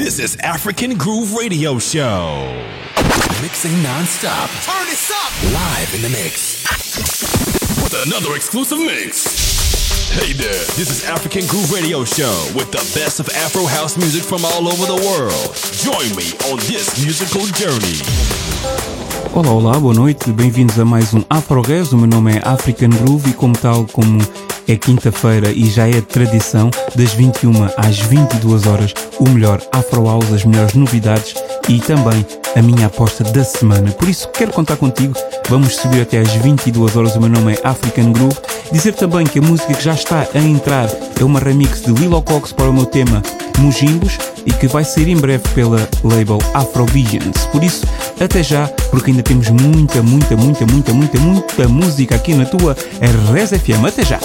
[0.00, 2.48] This is African Groove Radio Show.
[3.42, 4.48] Mixing non-stop.
[4.64, 5.52] Turn this up.
[5.52, 6.64] Live in the mix.
[7.84, 9.28] With another exclusive mix.
[10.08, 14.22] Hey there, this is African Groove Radio Show with the best of Afro house music
[14.22, 15.52] from all over the world.
[15.84, 18.00] Join me on this musical journey.
[19.34, 21.92] Olá, olá, boa noite, bem-vindos a mais um Afro Res.
[21.92, 24.18] O meu nome é African Groove e, como tal, como
[24.72, 30.32] é quinta-feira e já é tradição, das 21 às 22 horas, o melhor Afro House,
[30.32, 31.34] as melhores novidades
[31.68, 33.90] e também a minha aposta da semana.
[33.92, 35.14] Por isso, quero contar contigo.
[35.48, 37.16] Vamos subir até às 22 horas.
[37.16, 38.36] O meu nome é African Groove.
[38.72, 40.88] Dizer também que a música que já está a entrar
[41.20, 43.22] é uma remix de Lilo Cox para o meu tema
[43.58, 47.46] Mujimbos e que vai sair em breve pela label Afrovisions.
[47.52, 47.84] Por isso,
[48.20, 52.76] até já, porque ainda temos muita, muita, muita, muita, muita, muita música aqui na tua
[53.32, 53.84] Res FM.
[53.86, 54.20] Até já!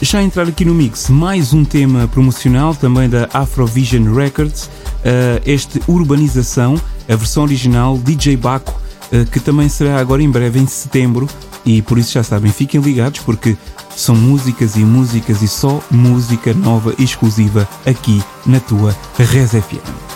[0.00, 5.82] Já entrar aqui no mix, mais um tema promocional também da Afrovision Records, uh, este
[5.88, 8.80] Urbanização, a versão original DJ Baco,
[9.12, 11.28] uh, que também será agora em breve em setembro
[11.66, 13.56] e por isso já sabem, fiquem ligados porque
[13.96, 20.07] são músicas e músicas e só música nova exclusiva aqui na tua Res FM.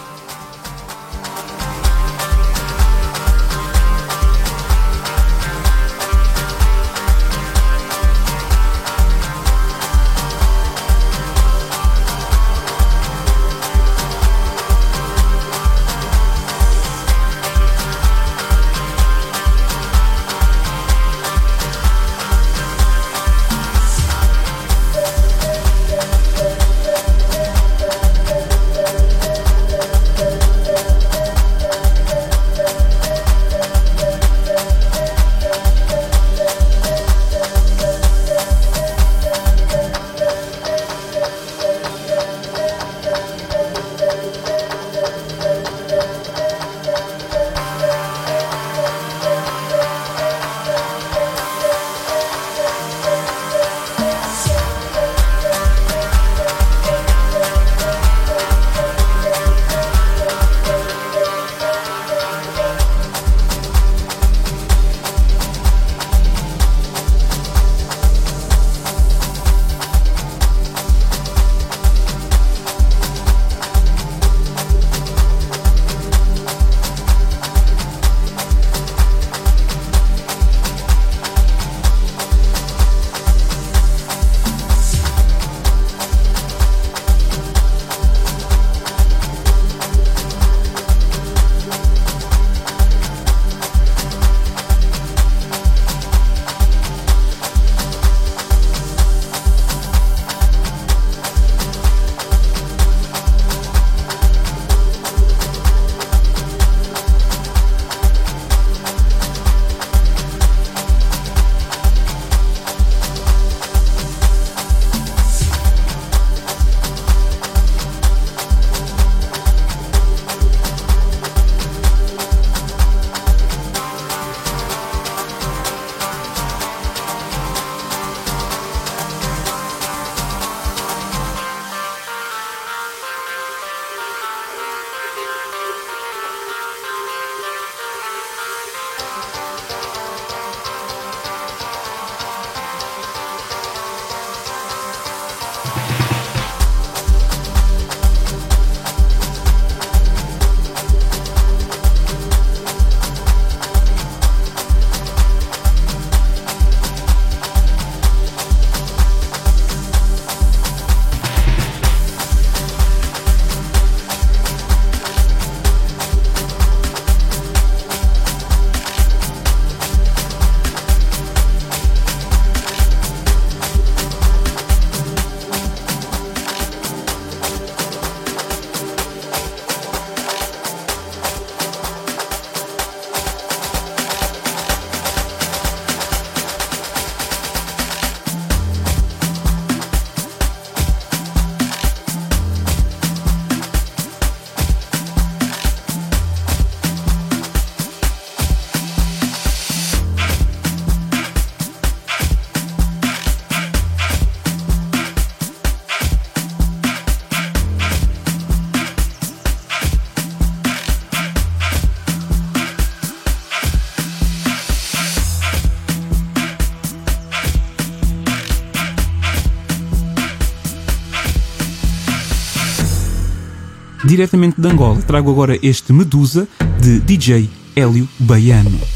[224.13, 226.47] Diretamente de Angola, trago agora este Medusa
[226.83, 228.92] de DJ Hélio Baiano.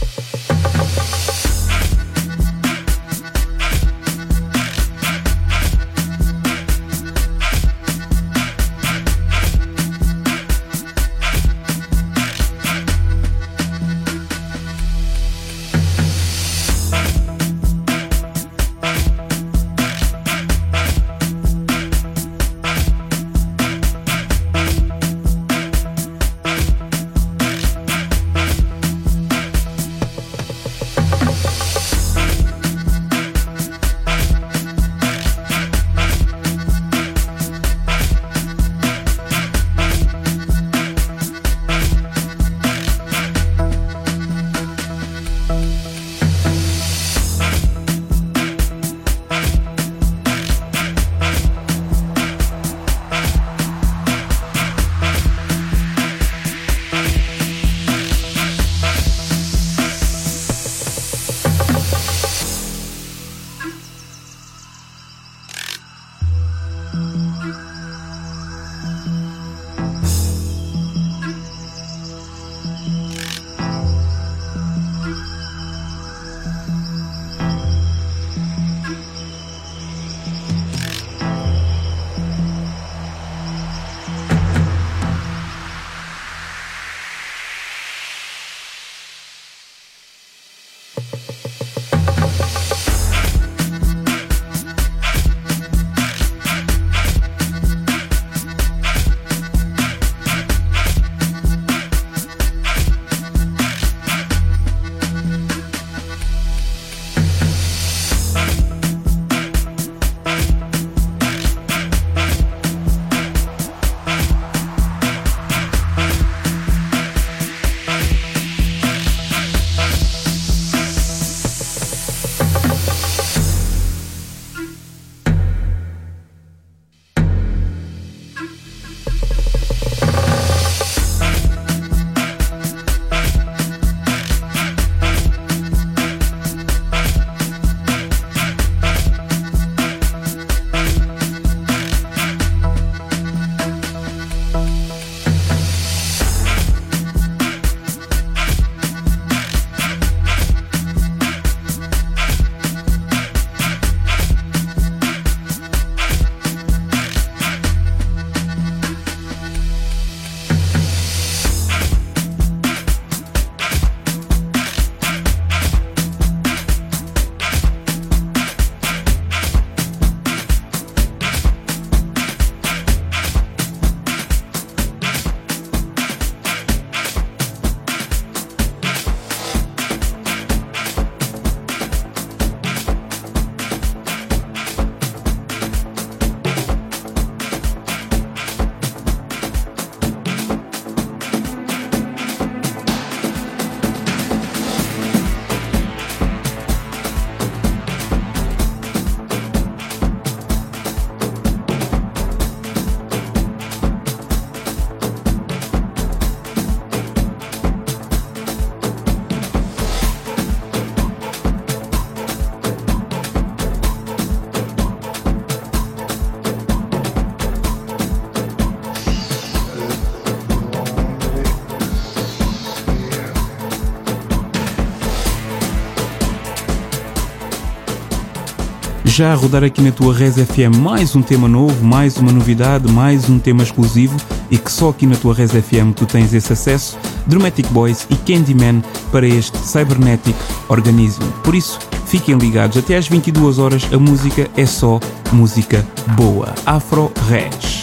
[229.17, 232.93] Já a rodar aqui na tua Res FM mais um tema novo, mais uma novidade,
[232.93, 234.15] mais um tema exclusivo
[234.51, 238.15] e que só aqui na tua Res FM tu tens esse acesso, Dramatic Boys e
[238.15, 240.37] Candyman para este Cybernetic
[240.69, 241.23] Organism.
[241.43, 245.01] Por isso, fiquem ligados, até às 22 horas a música é só
[245.33, 246.55] música boa.
[246.67, 247.76] Afro Res.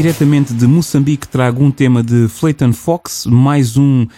[0.00, 4.08] Diretamente de Moçambique trago um tema de Flayton Fox, mais um, uh,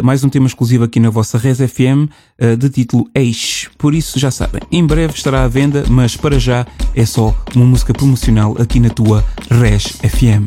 [0.00, 2.08] mais um tema exclusivo aqui na vossa Res FM, uh,
[2.38, 3.68] eh, de título Eix.
[3.76, 7.64] Por isso já sabem, em breve estará à venda, mas para já é só uma
[7.64, 10.46] música promocional aqui na tua Res FM.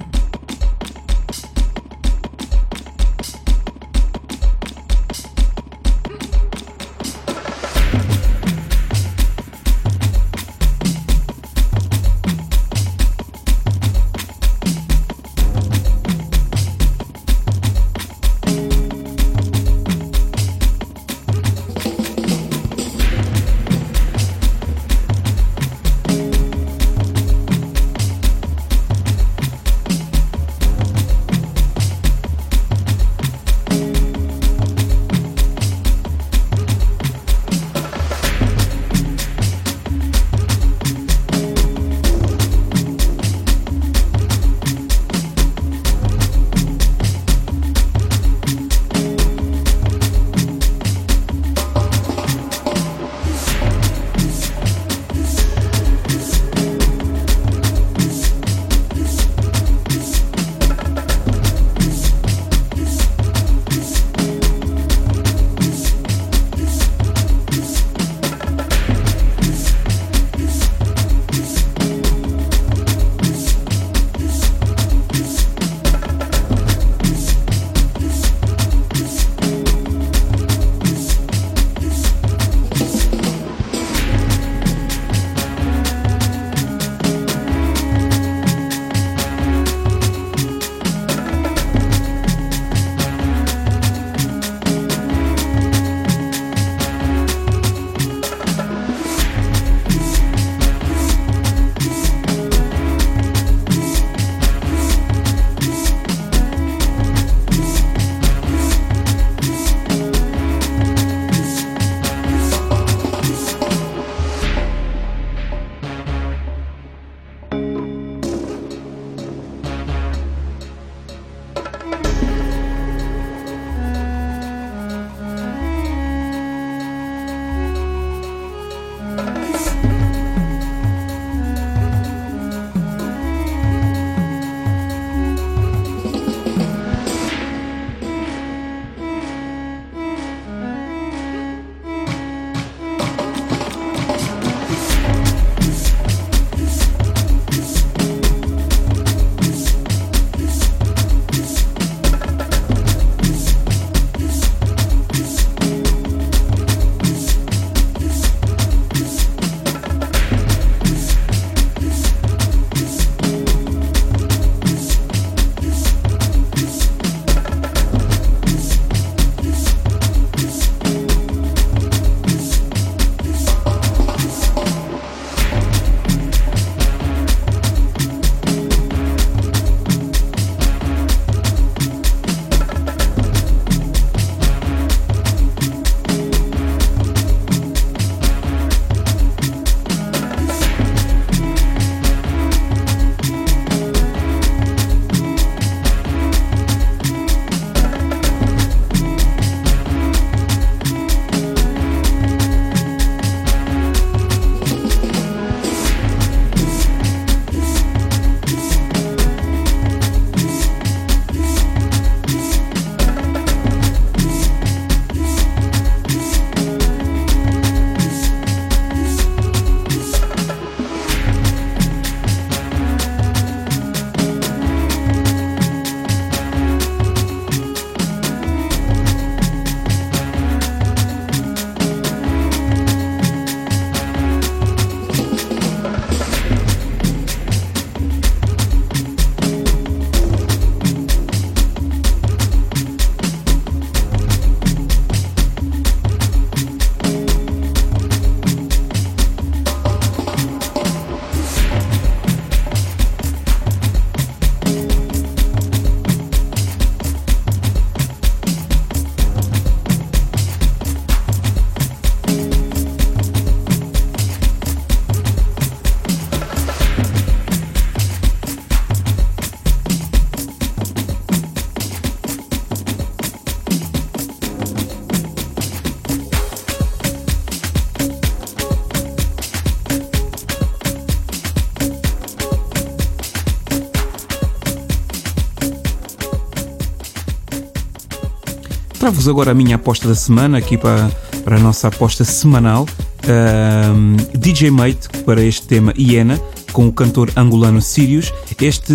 [289.09, 291.09] Trago-vos agora a minha aposta da semana, aqui para,
[291.43, 292.85] para a nossa aposta semanal.
[293.27, 296.39] Um, DJ Mate para este tema Iena,
[296.71, 298.31] com o cantor angolano Sirius.
[298.61, 298.93] Este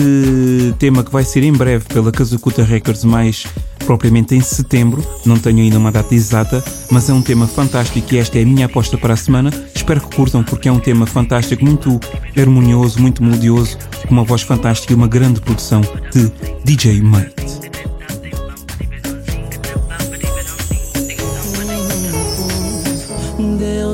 [0.79, 3.45] tema que vai ser em breve pela Kazukuta Records, mais
[3.85, 8.19] propriamente em setembro, não tenho ainda uma data exata, mas é um tema fantástico e
[8.19, 9.51] esta é a minha aposta para a semana.
[9.75, 11.99] Espero que curtam porque é um tema fantástico, muito
[12.39, 15.81] harmonioso, muito melodioso, com uma voz fantástica e uma grande produção
[16.13, 16.31] de
[16.65, 17.74] DJ Mate.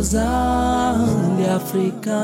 [0.00, 0.94] Deusa
[1.36, 2.16] de África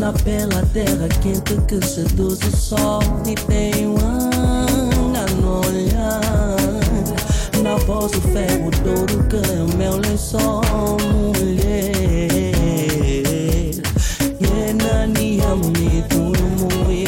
[0.00, 5.60] Na bela terra quente que seduz o sol E tem um anga no
[7.62, 10.62] Na voz o ferro douro que é o meu lençol
[11.36, 11.74] Mulher.
[14.40, 17.03] Yena ni amni turu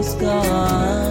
[0.00, 1.09] was gone.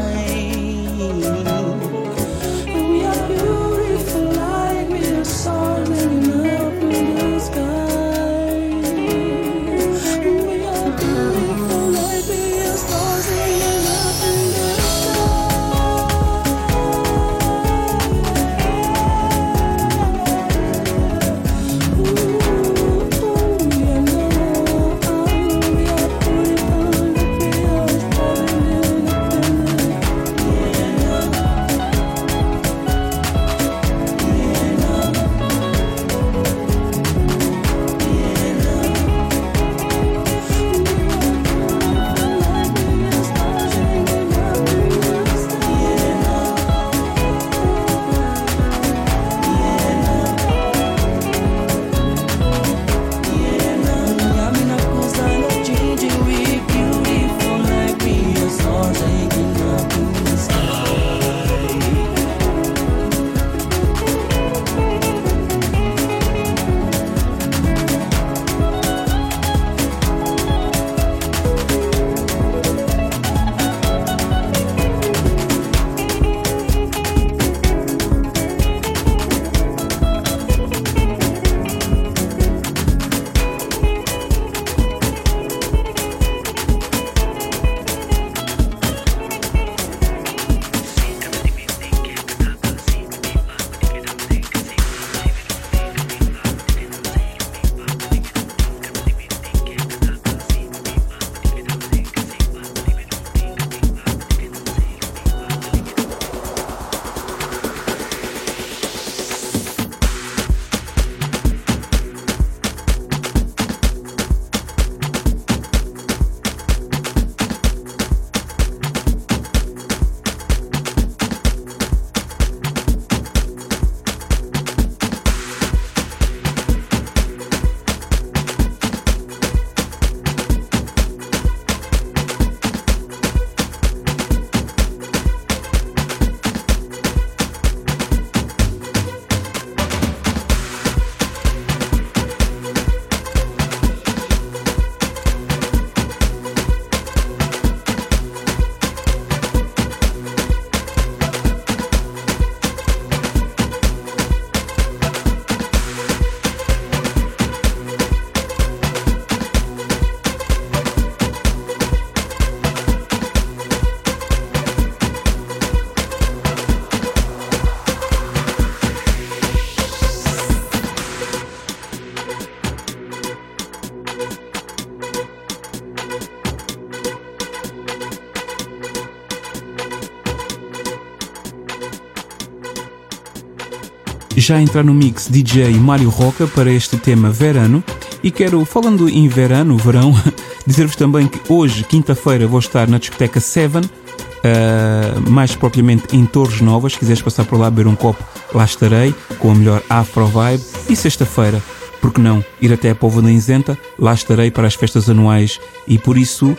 [184.39, 187.83] Já entrar no mix DJ Mário Roca para este tema verano.
[188.23, 190.13] E quero, falando em verano, verão,
[190.65, 196.61] dizer-vos também que hoje, quinta-feira, vou estar na discoteca Seven, uh, mais propriamente em Torres
[196.61, 196.93] Novas.
[196.93, 198.23] Se quiseres passar por lá beber um copo,
[198.53, 200.63] lá estarei, com a melhor Afro Vibe.
[200.89, 201.61] E sexta-feira,
[202.01, 203.77] por que não ir até a Povo da Inzenta?
[203.97, 206.57] Lá estarei para as festas anuais e por isso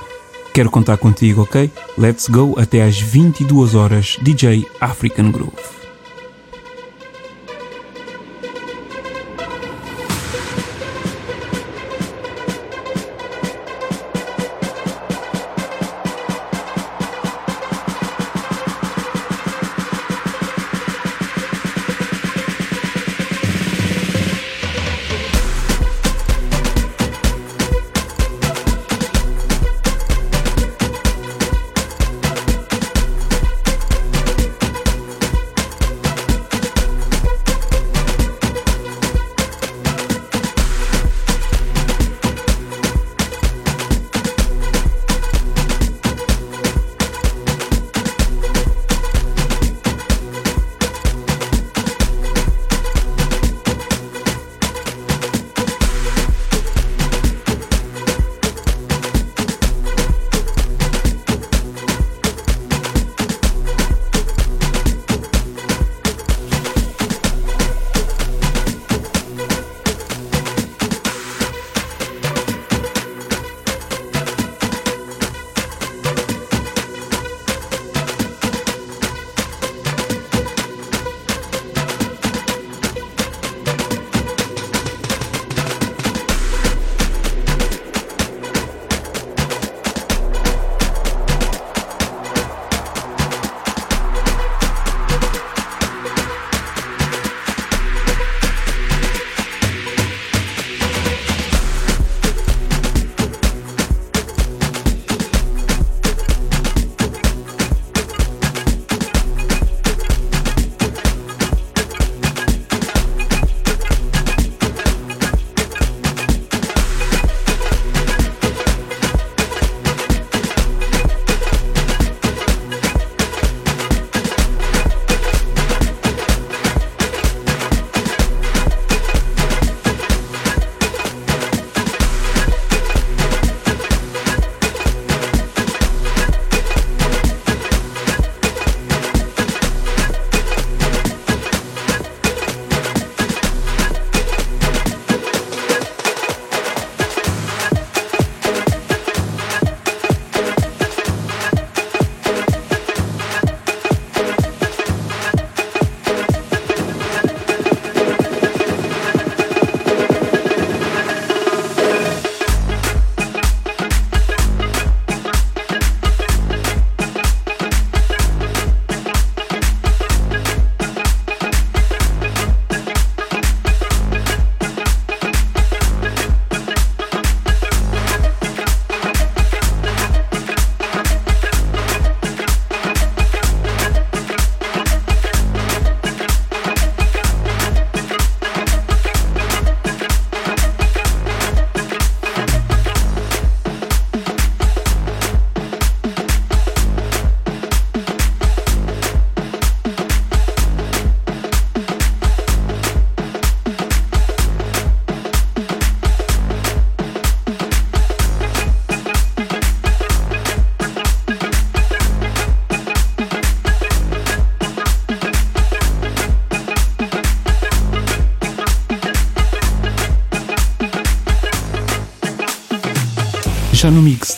[0.53, 1.71] quero contar contigo, ok?
[1.97, 5.80] Let's go até às 22 horas, DJ African Groove.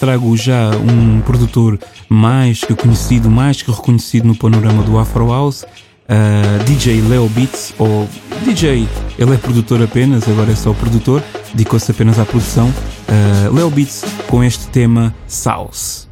[0.03, 1.79] Trago já um produtor
[2.09, 7.73] mais que conhecido, mais que reconhecido no panorama do Afro House, uh, DJ Leo Beats,
[7.79, 8.09] ou
[8.45, 11.23] DJ, ele é produtor apenas, agora é só produtor,
[11.55, 12.67] dedicou-se apenas à produção.
[12.69, 16.12] Uh, Leo Beats com este tema South.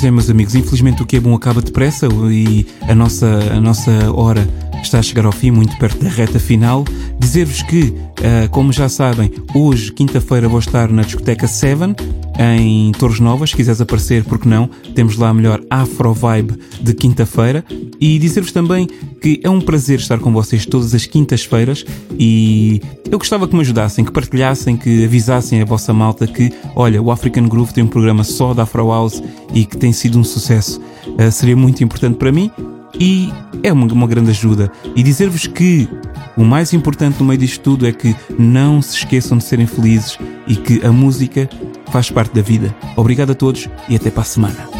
[0.00, 3.60] Pois é, meus amigos, infelizmente o que é bom acaba depressa e a nossa, a
[3.60, 4.48] nossa hora
[4.82, 6.86] está a chegar ao fim, muito perto da reta final.
[7.18, 11.94] Dizer-vos que, uh, como já sabem, hoje, quinta-feira, vou estar na discoteca Seven,
[12.38, 16.94] em Torres Novas, se quiseres aparecer, porque não, temos lá a melhor Afro Vibe de
[16.94, 17.62] quinta-feira.
[18.00, 18.88] E dizer-vos também
[19.20, 21.84] que é um prazer estar com vocês todas as quintas-feiras
[22.18, 22.80] e
[23.10, 27.10] eu gostava que me ajudassem, que partilhassem, que avisassem a vossa malta que, olha, o
[27.10, 29.22] African Groove tem um programa só da Afro House
[29.52, 30.80] e que tem sido um sucesso.
[31.06, 32.50] Uh, seria muito importante para mim
[32.98, 33.30] e
[33.62, 34.72] é uma, uma grande ajuda.
[34.96, 35.88] E dizer-vos que
[36.36, 40.18] o mais importante no meio disto tudo é que não se esqueçam de serem felizes
[40.46, 41.48] e que a música
[41.90, 42.74] faz parte da vida.
[42.96, 44.79] Obrigado a todos e até para a semana.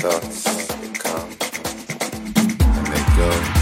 [0.00, 0.44] Thoughts,
[0.76, 1.28] they come
[2.76, 3.57] and they go.